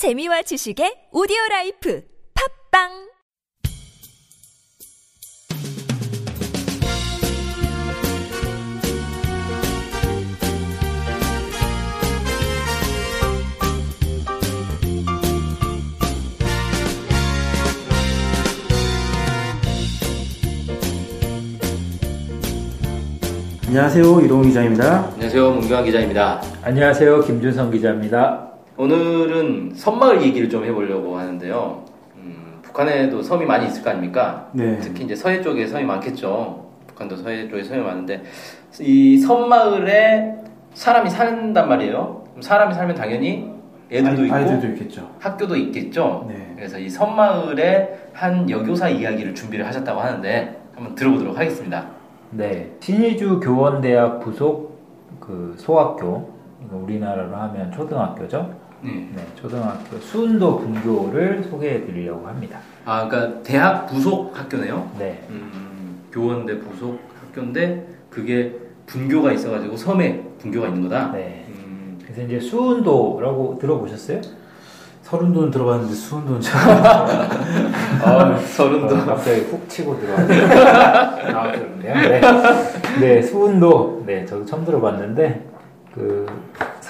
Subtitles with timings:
[0.00, 2.02] 재미와 지식의 오디오 라이프
[2.72, 2.88] 팝빵
[23.66, 25.10] 안녕하세요 이동훈 기자입니다.
[25.12, 25.50] 안녕하세요.
[25.50, 26.40] 문경환 기자입니다.
[26.62, 27.20] 안녕하세요.
[27.20, 28.49] 김준성 기자입니다.
[28.80, 31.84] 오늘은 섬마을 얘기를 좀 해보려고 하는데요.
[32.16, 34.48] 음, 북한에도 섬이 많이 있을 거 아닙니까?
[34.52, 34.78] 네.
[34.78, 36.64] 특히 이제 서해 쪽에 섬이 많겠죠.
[36.86, 38.22] 북한도 서해 쪽에 섬이 많은데
[38.80, 40.34] 이 섬마을에
[40.72, 42.24] 사람이 산단 말이에요.
[42.40, 43.50] 사람이 살면 당연히
[43.92, 45.10] 애들도 있고 아이들도 있겠죠.
[45.18, 46.24] 학교도 있겠죠.
[46.26, 46.54] 네.
[46.56, 51.86] 그래서 이 섬마을의 한 여교사 이야기를 준비를 하셨다고 하는데 한번 들어보도록 하겠습니다.
[52.30, 52.70] 네.
[52.80, 54.80] 신의주 교원대학 부속
[55.20, 56.32] 그 소학교,
[56.64, 58.59] 이거 우리나라로 하면 초등학교죠.
[58.82, 59.08] 네.
[59.14, 62.58] 네, 초등학교 수운도 분교를 소개해 드리려고 합니다.
[62.84, 64.90] 아, 그러니까 대학 부속 학교네요.
[64.98, 65.22] 네.
[65.30, 71.12] 음, 교원대 부속 학교인데 그게 분교가 있어가지고 섬에 분교가 있는 거다.
[71.12, 71.46] 네.
[71.48, 74.20] 음, 그래서 이제 수운도라고 들어보셨어요?
[75.02, 76.70] 서른도는 들어봤는데 수은도는 잘.
[78.04, 78.94] 아, 서른도.
[78.96, 80.46] 어, 갑자기 훅 치고 들어왔는데
[81.32, 81.94] 나왔는데요.
[81.94, 82.20] 네.
[83.00, 84.04] 네, 수운도.
[84.06, 85.48] 네, 저도 처음 들어봤는데
[85.94, 86.26] 그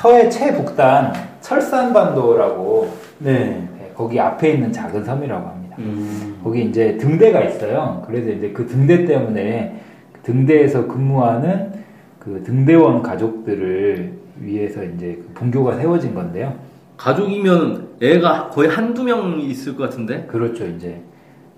[0.00, 1.12] 서해 최북단
[1.42, 3.68] 철산반도라고 네.
[3.78, 5.76] 네, 거기 앞에 있는 작은 섬이라고 합니다.
[5.78, 8.02] 음, 거기 이제 등대가 있어요.
[8.06, 9.78] 그래서 이제 그 등대 때문에
[10.12, 11.72] 그 등대에서 근무하는
[12.18, 16.54] 그 등대원 가족들을 위해서 이제 그 분교가 세워진 건데요.
[16.96, 20.24] 가족이면 애가 거의 한두 명 있을 것 같은데?
[20.28, 20.64] 그렇죠.
[20.66, 21.02] 이제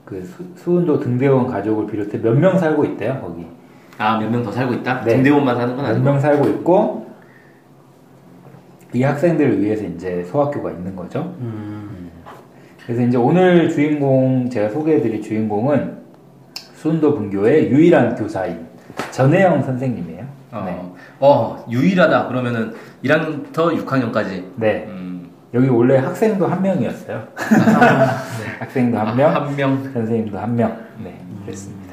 [0.05, 3.21] 그 수, 수은도 등대원 가족을 비롯해 몇 명 살고 있대요.
[3.23, 3.47] 거기
[3.99, 5.03] 아, 몇 명 더 살고 있다?
[5.05, 5.15] 네.
[5.15, 6.05] 등대원만 사는 건몇 아니고?
[6.05, 7.02] 명 살고 있고
[8.93, 11.35] 이 학생들을 위해서 이제 소학교가 있는 거죠.
[11.41, 12.11] 음.
[12.85, 15.99] 그래서 이제 오늘 주인공 제가 소개해드릴 주인공은
[16.75, 18.67] 수은도 분교의 유일한 교사인
[19.11, 20.25] 전혜영 선생님이에요.
[20.53, 20.93] 어, 네.
[21.21, 22.29] 어, 유일하다.
[22.29, 24.45] 그러면은 1학년부터 6학년까지.
[24.57, 24.85] 네.
[24.89, 27.29] 음, 여기 원래 학생도 한 명이었어요.
[28.59, 29.93] 학생도 한 명, 한 명.
[29.93, 30.77] 선생님도 한 명.
[31.03, 31.92] 네, 그랬습니다.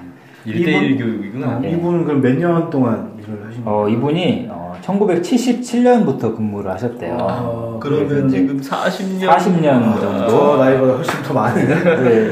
[0.54, 1.48] 1대1 이분- 교육이구나.
[1.48, 1.72] 어, 네.
[1.72, 3.80] 이분은 그럼 몇 년 동안 일을 하신 거예요?
[3.80, 7.18] 어, 이분이 어, 1977년부터 근무를 하셨대요.
[7.20, 9.30] 아, 그러면 그래서 이제 지금 40년.
[9.30, 10.28] 40년 정도.
[10.30, 11.76] 저 나이보다 훨씬 더 많은데.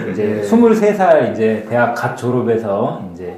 [0.05, 0.41] 네, 이제 네.
[0.41, 3.37] 23살 이제 대학 갓 졸업해서 이제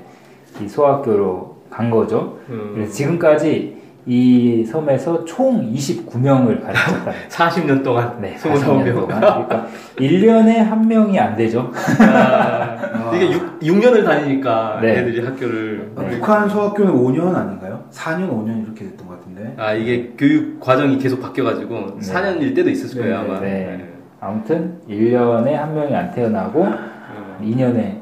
[0.62, 2.38] 이 소학교로 간 거죠.
[2.50, 7.12] 음, 그래서 지금까지 이 섬에서 총 29명을 가르쳤다.
[7.30, 8.18] 40년 동안.
[8.20, 8.96] 네, 29 40년 명.
[8.96, 9.20] 동안.
[9.20, 11.70] 그러니까 1년에 한 명이 안 되죠.
[12.00, 12.76] 아,
[13.16, 14.98] 이게 6, 6년을 다니니까 네.
[15.00, 17.84] 애들이 학교를 아, 북한 소학교는 5년 아닌가요?
[17.92, 19.54] 4년, 5년 이렇게 됐던 것 같은데.
[19.58, 22.12] 아 이게 교육 과정이 계속 바뀌어가지고 네.
[22.14, 23.86] 4년일 때도 있었을 네, 거예요 아마 네.
[24.20, 27.38] 아무튼 1년에 한 명이 안 태어나고 어.
[27.42, 28.00] 2년에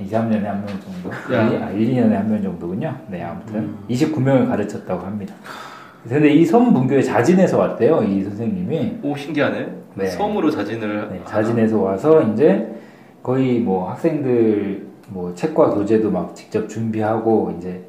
[0.00, 1.10] 2, 3년에 한 명 정도.
[1.34, 1.46] 야.
[1.48, 2.94] 1, 아, 1, 2년에 한 명 정도군요.
[3.08, 3.78] 네, 아무튼 음.
[3.90, 5.34] 29명을 가르쳤다고 합니다.
[6.08, 9.00] 근데 이 섬 분교에 자진해서 왔대요, 이 선생님이.
[9.02, 10.06] 오 신기하네 네.
[10.06, 11.20] 섬으로 자진을 네?
[11.26, 12.66] 자진해서 와서 이제
[13.22, 17.82] 거의 뭐 학생들 뭐 책과 교재도 막 직접 준비하고 이제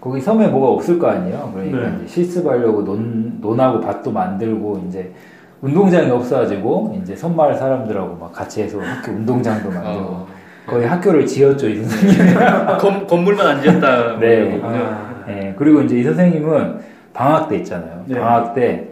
[0.00, 1.50] 거기 섬에 뭐가 없을 거 아니에요.
[1.52, 2.06] 그러니까 네.
[2.06, 5.12] 실습하려고 논, 논하고 밭도 만들고 이제
[5.60, 10.26] 운동장이 없어가지고 이제 섬마을 사람들하고 막 같이 해서 학교 운동장도 만들고 어.
[10.66, 12.34] 거의 학교를 지었죠 이 선생님.
[12.78, 14.60] 건, 건물만 안 지었다 네.
[14.62, 16.80] 아, 네, 그리고 이제 이 선생님은
[17.12, 18.04] 방학 때 있잖아요.
[18.06, 18.18] 네.
[18.18, 18.90] 방학 때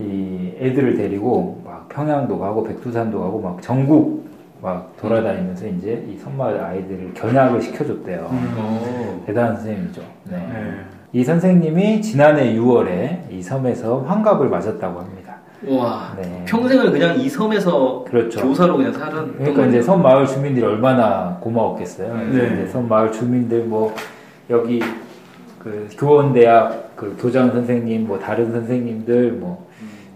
[0.00, 4.24] 이 애들을 데리고 막 평양도 가고 백두산도 가고 막 전국
[4.62, 8.28] 막 돌아다니면서 이제 이 섬마을 아이들을 견학을 시켜줬대요.
[8.30, 8.54] 음.
[8.58, 9.22] 어.
[9.26, 10.02] 대단한 선생님이죠.
[10.30, 10.36] 네.
[10.36, 10.74] 네.
[11.12, 15.36] 이 선생님이 지난해 6월에 이 섬에서 환갑을 맞았다고 합니다.
[15.66, 16.44] 와 네.
[16.46, 18.40] 평생을 그냥 이 섬에서 그렇죠.
[18.40, 22.16] 교사로 그냥 살았던 그러니까 이제 섬 마을 주민들이 얼마나 고마웠겠어요.
[22.16, 22.28] 네.
[22.28, 23.94] 이제 섬 마을 주민들 뭐
[24.48, 24.80] 여기
[25.58, 29.66] 그 교원 대학 그 교장 선생님 뭐 다른 선생님들 뭐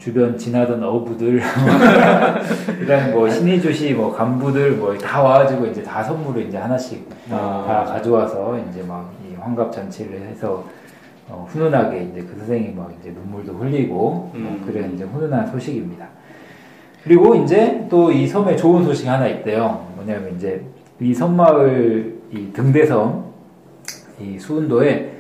[0.04, 1.40] 주변 지나던 어부들
[2.78, 7.64] 그다음에 뭐 신의주시 뭐 간부들 뭐 다 와가지고 이제 다 선물을 이제 하나씩 아.
[7.66, 10.62] 다 가져와서 이제 막 이 환갑 잔치를 해서
[11.26, 14.42] 어, 훈훈하게 이제 그 선생님이 막 이제 눈물도 흘리고 음.
[14.42, 16.06] 뭐 그런 이제 훈훈한 소식입니다.
[17.02, 19.86] 그리고 이제 또 이 섬에 좋은 소식이 하나 있대요.
[19.96, 20.62] 뭐냐면 이제
[21.00, 23.24] 이 섬마을 이 등대섬
[24.20, 25.13] 이 수운도에 이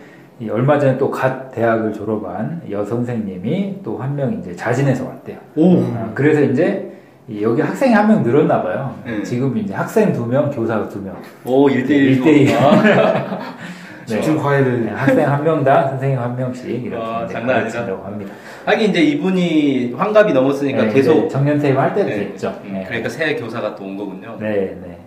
[0.50, 5.36] 얼마 전에 또 갓 대학을 졸업한 여 선생님이 또 한 명 이제 자진해서 왔대요.
[5.56, 6.90] 오 아, 그래서 이제
[7.28, 8.94] 이 여기 학생이 한 명 늘었나 봐요.
[9.06, 9.22] 네.
[9.22, 11.16] 지금 이제 학생 두 명, 교사 두 명.
[11.44, 11.88] 오, 1대1.
[11.90, 12.48] 일대일.
[14.06, 17.56] 집중 네, 과외를 학생 한 명당 선생님 한 명씩 이렇게 와, 이제 장난.
[17.60, 18.34] 가르친다고 합니다.
[18.66, 22.16] 하긴 이제 이분이 환갑이 넘었으니까 네, 계속 이제 정년 퇴임 할 때도 네.
[22.18, 22.48] 됐죠.
[22.64, 22.84] 음, 네.
[22.86, 24.36] 그러니까 새 교사가 또 온 거군요.
[24.38, 24.98] 네, 네.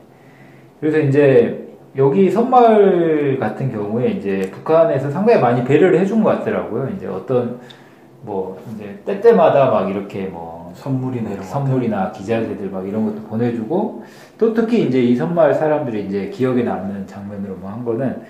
[0.80, 1.67] 그래서 이제
[1.98, 6.90] 여기 선마을 같은 경우에 이제 북한에서 상당히 많이 배려를 해준 것 같더라고요.
[6.96, 7.60] 이제 어떤
[8.22, 14.04] 뭐 이제 때때마다 막 이렇게 뭐 선물이나 이런 거 선물이나 기자재들 막 이런 것도 보내주고
[14.38, 18.22] 또 특히 이제 이 선마을 사람들이 이제 기억에 남는 장면으로 뭐 한 거는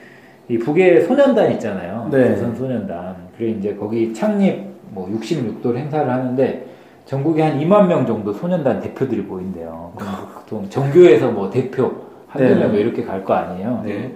[0.48, 2.08] 이 북에 소년단 있잖아요.
[2.10, 2.36] 네.
[2.36, 3.16] 조선 소년단.
[3.38, 6.66] 그리고 이제 거기 창립 뭐 66돌 행사를 하는데
[7.04, 9.92] 전국에 한 2만 명 정도 소년단 대표들이 모인대요.
[10.40, 12.56] 보통 정교에서 뭐 대표 한두 네.
[12.56, 13.82] 명 이렇게 갈 거 아니에요.
[13.86, 14.16] 네.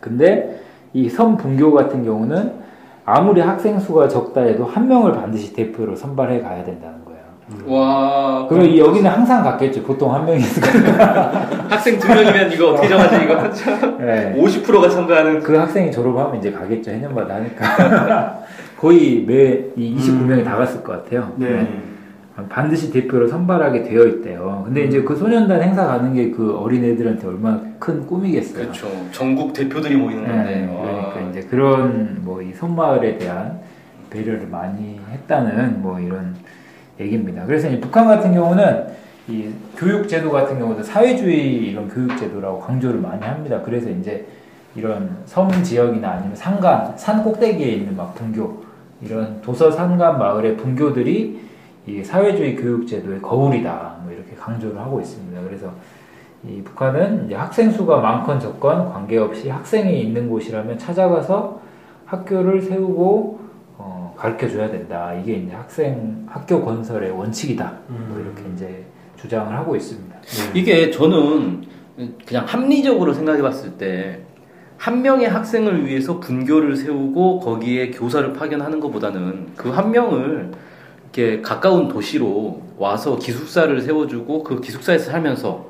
[0.00, 0.60] 근데
[0.92, 2.52] 이 선분교 같은 경우는
[3.04, 7.20] 아무리 학생 수가 적다 해도 한 명을 반드시 대표로 선발해 가야 된다는 거예요.
[7.66, 8.46] 와.
[8.48, 9.82] 그럼 이 여기는 항상 갔겠죠.
[9.82, 11.32] 보통 한 명이니까.
[11.68, 13.96] 학생 두 명이면 이거 어떻게 정하지 이거 하죠?
[13.98, 14.34] 네.
[14.38, 16.90] 50%가 참가하는 그 학생이 졸업하면 이제 가겠죠.
[16.92, 18.38] 해년마다 하니까.
[18.78, 21.32] 거의 매 이 29명이 다 갔을 것 같아요.
[21.36, 21.68] 네.
[22.48, 24.62] 반드시 대표로 선발하게 되어 있대요.
[24.64, 28.62] 근데 이제 그 소년단 행사 가는 게 그 어린애들한테 얼마나 큰 꿈이겠어요.
[28.62, 28.88] 그렇죠.
[29.10, 30.66] 전국 대표들이 모이는 건데.
[30.66, 31.12] 네, 와.
[31.12, 33.60] 그러니까 이제 그런 뭐이 손마을에 대한
[34.10, 36.34] 배려를 많이 했다는 뭐 이런
[36.98, 37.44] 얘기입니다.
[37.46, 38.86] 그래서 이 북한 같은 경우는
[39.28, 43.60] 이 교육 제도 같은 경우도 사회주의 이런 교육 제도라고 강조를 많이 합니다.
[43.64, 44.26] 그래서 이제
[44.74, 48.64] 이런 섬 지역이나 아니면 산간, 산 꼭대기에 있는 막 분교
[49.02, 51.40] 이런 도서 산간 마을의 분교들이
[51.86, 53.96] 이 사회주의 교육 제도의 거울이다.
[54.02, 55.40] 뭐 이렇게 강조를 하고 있습니다.
[55.42, 55.72] 그래서
[56.46, 61.60] 이 북한은 이제 학생 수가 많건 적건 관계없이 학생이 있는 곳이라면 찾아가서
[62.06, 63.40] 학교를 세우고
[63.78, 65.12] 어, 가르쳐 줘야 된다.
[65.14, 67.72] 이게 이제 학생 학교 건설의 원칙이다.
[67.88, 68.84] 뭐 이렇게 이제
[69.16, 70.16] 주장을 하고 있습니다.
[70.54, 71.64] 이게 저는
[72.26, 74.30] 그냥 합리적으로 생각해 봤을 때
[74.80, 80.52] 한 명의 학생을 위해서 분교를 세우고 거기에 교사를 파견하는 것보다는 그 한 명을
[81.12, 85.66] 이렇게 가까운 도시로 와서 기숙사를 세워주고 그 기숙사에서 살면서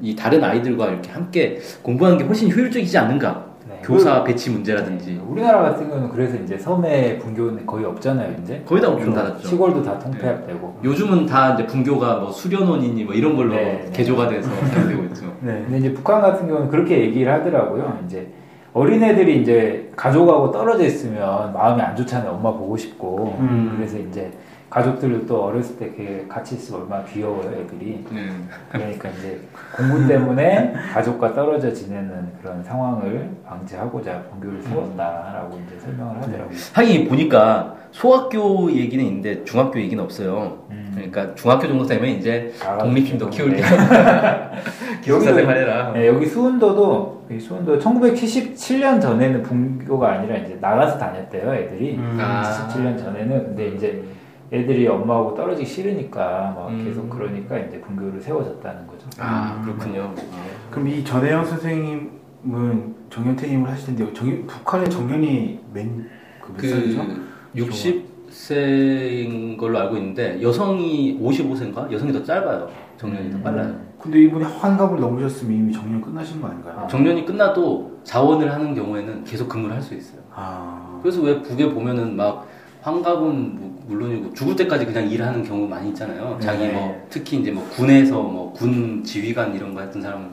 [0.00, 3.46] 이 다른 아이들과 이렇게 함께 공부하는 게 훨씬 효율적이지 않는가?
[3.68, 3.80] 네.
[3.84, 8.34] 교사 배치 문제라든지 우리나라 같은 경우는 그래서 이제 섬에 분교는 거의 없잖아요.
[8.42, 9.48] 이제 거의 다좀 닫았죠.
[9.48, 10.80] 시골도 다 통폐합되고.
[10.82, 13.90] 요즘은 다 이제 분교가 뭐 수련원이니 뭐 이런 걸로 네, 네.
[13.92, 15.26] 개조가 돼서 사용되고 있죠.
[15.40, 15.62] 네.
[15.64, 18.00] 근데 이제 북한 같은 경우는 그렇게 얘기를 하더라고요.
[18.04, 18.26] 이제
[18.72, 22.32] 어린애들이 이제 가족하고 떨어져 있으면 마음이 안 좋잖아요.
[22.32, 23.36] 엄마 보고 싶고.
[23.38, 23.74] 음.
[23.76, 24.32] 그래서 이제
[24.78, 28.04] 가족들도 또 어렸을 때 같이 있으면 얼마나 귀여워요, 애들이.
[28.10, 28.26] 네.
[28.72, 29.40] 그러니까 이제
[29.76, 36.56] 공부 때문에 가족과 떨어져 지내는 그런 상황을 방지하고자 분교를 세웠다라고 이제 설명을 하더라고요.
[36.72, 40.64] 하긴 보니까 소학교 얘기는 있는데 중학교 얘기는 없어요.
[40.72, 40.90] 음.
[40.92, 45.92] 그러니까 중학교 정도 되면 이제 아, 독립심도 키울 때 여기도- 기숙사 생활 해라.
[45.92, 51.94] 네, 여기 수운도도 이 수운도 1977년 전에는 분교가 아니라 이제 나가서 다녔대요, 애들이.
[51.96, 52.18] 음.
[52.20, 52.42] 아.
[52.42, 54.02] 77년 전에는 근데 이제
[54.54, 56.84] 애들이 엄마하고 떨어지기 싫으니까 막 음.
[56.84, 59.08] 계속 그러니까 이제 분교를 세워졌다는 거죠.
[59.18, 60.14] 아 그렇군요.
[60.70, 67.04] 그럼 이 전혜영 선생님은 정년퇴임을 하실 텐데 정, 북한의 정년이 맨그몇 살이죠?
[67.04, 67.34] 그
[68.30, 71.90] 60세인 걸로 알고 있는데 여성이 55세인가?
[71.92, 72.68] 여성이 더 짧아요.
[72.96, 73.74] 정년이 더 빨라요.
[74.00, 76.86] 근데 이분이 환갑을 넘으셨으면 이미 정년 끝나신 거 아닌가요?
[76.90, 80.20] 정년이 끝나도 자원을 하는 경우에는 계속 근무를 할 수 있어요.
[80.34, 80.98] 아.
[81.02, 82.46] 그래서 왜 북에 보면은 막
[82.82, 86.38] 환갑은 뭐 물론이고 죽을 때까지 그냥 일하는 경우 많이 있잖아요.
[86.40, 86.72] 자기 네.
[86.72, 90.28] 뭐 특히 이제 뭐 군에서 뭐 군 지휘관 이런 거 했던 사람은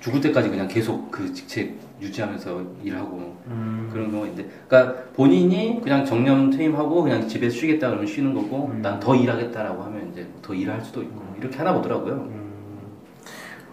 [0.00, 3.88] 죽을 때까지 그냥 계속 그 직책 유지하면서 일하고 음.
[3.92, 8.82] 그런 경우가 있는데, 그러니까 본인이 그냥 정년 퇴임하고 그냥 집에서 쉬겠다 그러면 쉬는 거고, 음.
[8.82, 12.14] 난더 일하겠다라고 하면 이제 더 일할 수도 있고 이렇게 하나 보더라고요.
[12.14, 12.50] 음.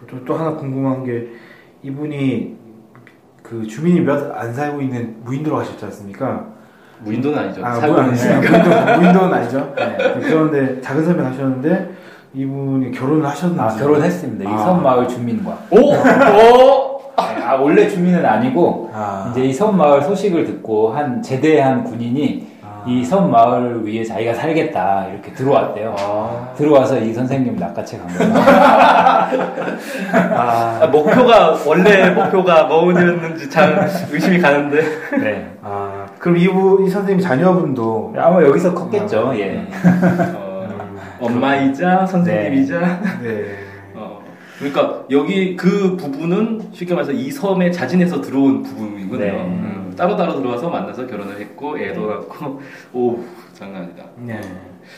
[0.08, 1.28] 또, 또 하나 궁금한 게
[1.82, 2.56] 이분이
[3.42, 6.54] 그 주민이 몇 안 살고 있는 무인도로 가셨지 않습니까?
[7.02, 7.64] 무인도는 아니죠.
[7.64, 9.72] 아, 살고 아니, 무인도, 무인도 는 아니죠.
[9.76, 9.96] 네.
[10.20, 11.90] 그런데 작은 섬에 가셨는데
[12.34, 13.60] 이분이 결혼을 하셨는지.
[13.60, 14.50] 아, 결혼했습니다.
[14.50, 14.58] 이 아.
[14.58, 15.58] 섬 마을 주민과.
[15.70, 15.92] 오, 오,
[17.16, 19.28] 네, 아, 원래 주민은 아니고 아.
[19.30, 22.49] 이제 이 섬 마을 소식을 듣고 한 제대한 군인이 아.
[22.86, 25.94] 이 섬 마을 위에 자기가 살겠다 이렇게 들어왔대요.
[25.98, 26.52] 아.
[26.56, 28.34] 들어와서 이 선생님 낚아채 간 거예요.
[30.34, 30.78] 아.
[30.82, 33.74] 아, 목표가 원래 목표가 뭐였는지 참
[34.10, 34.82] 의심이 가는데.
[35.20, 35.50] 네.
[35.62, 36.06] 아.
[36.18, 39.32] 그럼 이분 이 선생님 자녀분도 아마 여기서 컸겠죠.
[39.36, 39.66] 예.
[40.34, 40.68] 어,
[41.20, 42.80] 엄마이자 선생님이자.
[43.22, 43.44] 네.
[43.94, 44.20] 어,
[44.58, 49.18] 그러니까 여기 그 부부는 쉽게 말해서 이 섬에 자진해서 들어온 부부이군요.
[49.18, 49.30] 네.
[49.30, 52.60] 음, 따로 따로 들어와서 만나서 결혼을 했고 애도 낳고
[52.94, 53.18] 오
[53.52, 54.04] 장난 아니다.
[54.16, 54.40] 네.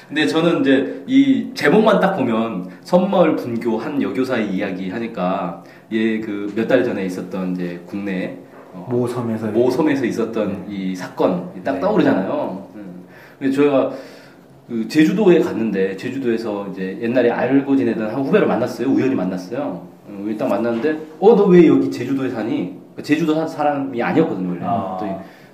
[0.08, 6.52] 근데 저는 이제 이 제목만 딱 보면 섬마을 분교 한 여교사의 이야기 하니까 얘 그
[6.56, 8.38] 몇 달 전에 있었던 이제 국내
[8.72, 11.80] 어, 모 섬에서 모 섬에서 있었던 이 사건 딱 네.
[11.80, 12.68] 떠오르잖아요.
[12.76, 13.04] 음.
[13.40, 13.90] 근데 저희가
[14.68, 18.86] 그 제주도에 갔는데 제주도에서 이제 옛날에 알고 지내던 한 후배를 만났어요.
[18.88, 19.84] 우연히 만났어요.
[20.08, 22.80] 음, 우연히 딱 만났는데 어 너 왜 여기 제주도에 사니?
[23.02, 24.60] 제주도 사- 사람이 아니었거든요 원래.
[24.64, 24.96] 아.
[25.00, 25.06] 또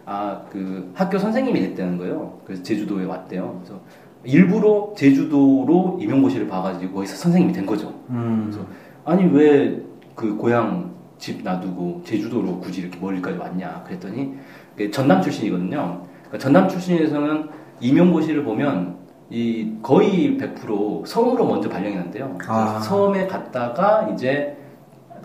[0.06, 2.38] 아그 학교 선생님이 됐다는 거예요.
[2.44, 3.60] 그래서 제주도에 왔대요.
[3.62, 3.80] 그래서
[4.24, 7.92] 일부러 제주도로 임용고시를 봐가지고 거기서 선생님이 된 거죠.
[8.10, 8.48] 음.
[8.50, 8.66] 그래서
[9.04, 9.86] 아니 왜
[10.18, 14.34] 그 고향 집 놔두고 제주도로 굳이 이렇게 멀리까지 왔냐 그랬더니
[14.90, 16.02] 전남 출신이거든요.
[16.22, 17.48] 그러니까 전남 출신에서는
[17.80, 18.96] 임용고시를 보면
[19.30, 22.36] 이 거의 100% 섬으로 먼저 발령이 난대요.
[22.48, 22.80] 아.
[22.80, 24.56] 섬에 갔다가 이제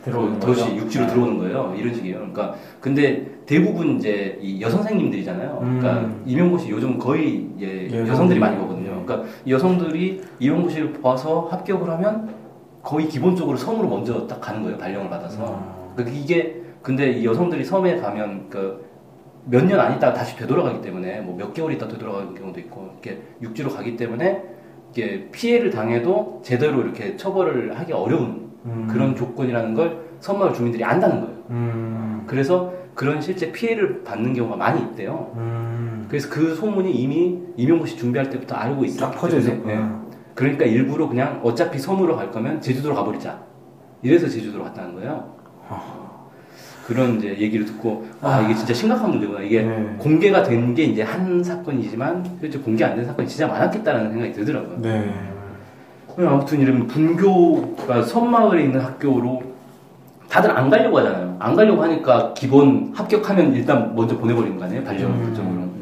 [0.03, 0.75] 들어오는 그 도시 거죠?
[0.75, 1.13] 육지로 네.
[1.13, 1.75] 들어오는 거예요.
[1.77, 2.17] 이런 식이에요.
[2.17, 5.57] 그러니까 근데 대부분 이제 이 여선생님들이잖아요.
[5.60, 6.24] 그러니까 음.
[6.25, 8.10] 임용고시 요즘 거의 이제 여성들이.
[8.10, 8.95] 여성들이 많이 보거든요.
[8.95, 9.03] 네.
[9.05, 12.33] 그러니까 이 여성들이 임용고시를 봐서 합격을 하면
[12.81, 14.77] 거의 기본적으로 섬으로 먼저 딱 가는 거예요.
[14.77, 15.43] 발령을 받아서.
[15.45, 15.93] 음.
[15.95, 18.93] 그러니까 이게 근데 이 여성들이 섬에 가면 그
[19.45, 23.22] 몇 년 안 있다가 다시 되돌아가기 때문에 뭐 몇 개월 있다 되돌아가는 경우도 있고 이렇게
[23.41, 24.41] 육지로 가기 때문에
[24.93, 28.88] 이게 피해를 당해도 제대로 이렇게 처벌을 하기 어려운 음.
[28.89, 31.36] 그런 조건이라는 걸 섬마을 주민들이 안다는 거예요.
[31.50, 32.24] 음.
[32.27, 35.32] 그래서 그런 실제 피해를 받는 경우가 많이 있대요.
[35.36, 36.05] 음.
[36.08, 39.74] 그래서 그 소문이 이미 임용고시 준비할 때부터 알고 있었기 쫙 퍼져 때문에, 있었구나.
[39.74, 40.13] 예.
[40.36, 43.39] 그러니까 일부러 그냥 어차피 섬으로 갈 거면 제주도로 가버리자.
[44.01, 45.34] 이래서 제주도로 갔다는 거예요.
[46.86, 49.39] 그런 이제 얘기를 듣고 아 이게 진짜 심각한 문제구나.
[49.41, 49.96] 이게 네.
[49.98, 54.77] 공개가 된 게 이제 한 사건이지만 실제 공개 안 된 사건이 진짜 많았겠다라는 생각이 들더라고요.
[54.82, 55.13] 네.
[56.17, 59.41] 아무튼 이러면 분교가 섬마을에 있는 학교로
[60.29, 61.36] 다들 안 가려고 하잖아요.
[61.39, 64.84] 안 가려고 하니까 기본 합격하면 일단 먼저 보내버리는 거 아니에요?
[64.84, 65.29] 발령을 음.
[65.29, 65.74] 그쪽으로.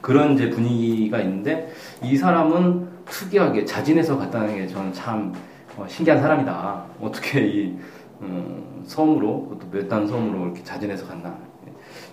[0.00, 5.32] 그런 이제 분위기가 있는데 이 사람은 특이하게 자진해서 갔다는 게 저는 참
[5.76, 6.82] 어, 신기한 사람이다.
[7.00, 7.76] 어떻게 이
[8.20, 11.34] 음, 섬으로 그것도 몇단 섬으로 이렇게 자진해서 갔나.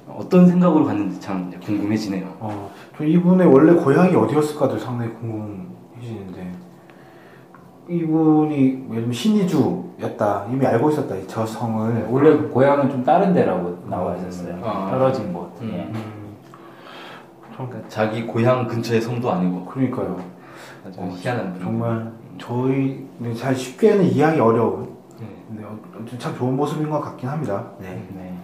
[0.07, 2.35] 어떤 생각으로 갔는지 참 궁금해지네요.
[2.39, 6.51] 어, 저 이분의 원래 고향이 어디였을까도 상당히 궁금해지는데
[7.87, 8.57] 이분이
[8.89, 14.59] 예를 들면 신이주였다 이미 알고 있었다 이저 성을 원래 고향은 좀 다른 데라고 나와 있었어요.
[14.63, 14.89] 아.
[14.91, 15.51] 떨어진 곳.
[15.61, 15.71] 음.
[15.73, 15.83] 예.
[15.83, 16.35] 음,
[17.53, 20.17] 그러니까 자기 고향 근처의 섬도 아니고 그러니까요
[20.85, 21.63] 아주 어, 희한한 분위기.
[21.63, 24.89] 정말 저희는 잘 쉽게는 이해하기 어려운
[25.19, 25.27] 네.
[25.47, 25.77] 근데 어,
[26.17, 28.03] 참 좋은 모습인 것 같긴 합니다 네.
[28.15, 28.37] 네.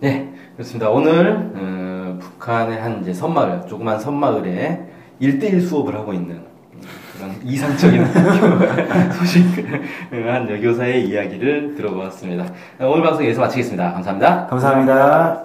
[0.00, 0.90] 네, 그렇습니다.
[0.90, 4.90] 오늘 어, 북한의 한 이제 섬마을, 조그만 섬마을에
[5.22, 6.42] 1대1 수업을 하고 있는
[7.24, 8.04] 음, 그런 이상적인
[9.12, 12.44] 소식한 여교사의 이야기를 들어보았습니다.
[12.80, 13.92] 어, 오늘 방송 여기서 마치겠습니다.
[13.92, 14.46] 감사합니다.
[14.46, 15.44] 감사합니다